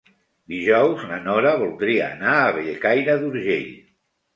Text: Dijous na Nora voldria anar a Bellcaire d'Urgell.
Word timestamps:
Dijous 0.53 1.03
na 1.11 1.21
Nora 1.27 1.53
voldria 1.67 2.11
anar 2.17 2.37
a 2.41 2.51
Bellcaire 2.59 3.23
d'Urgell. 3.25 3.75